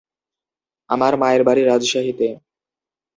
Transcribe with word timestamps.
আমার 0.89 1.13
মায়ের 1.21 1.41
বাড়ি 1.47 1.61
রাজশাহীতে। 1.63 2.27